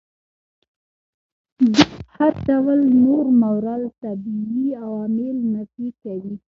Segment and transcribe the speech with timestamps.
[1.73, 6.35] دوی هر ډول نور ماورا الطبیعي عوامل نفي کوي.